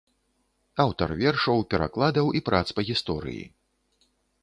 Аўтар 0.85 1.13
вершаў, 1.21 1.63
перакладаў 1.75 2.33
і 2.41 2.45
прац 2.51 2.65
па 2.81 2.89
гісторыі. 2.91 3.43